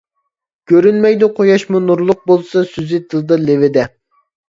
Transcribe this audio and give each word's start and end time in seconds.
كۆرۈنمەيدۇ 0.71 1.29
قۇياشمۇ 1.41 1.83
نۇرلۇق، 1.91 2.25
بولسا 2.35 2.67
سۆزى 2.75 3.05
تىلدا 3.11 3.43
لېۋىدە. 3.47 3.91